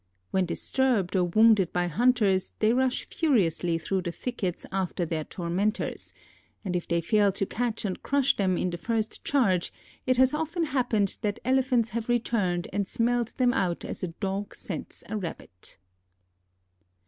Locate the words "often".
10.33-10.63